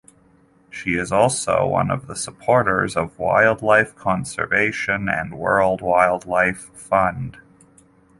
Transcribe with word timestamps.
She 0.71 0.95
is 0.95 1.11
also 1.11 1.67
one 1.67 1.91
of 1.91 2.07
the 2.07 2.15
supporters 2.15 2.97
of 2.97 3.19
Wildlife 3.19 3.95
Conservation 3.95 5.07
and 5.07 5.37
World 5.37 5.79
Wildlife 5.83 6.71
Fund. 6.75 7.37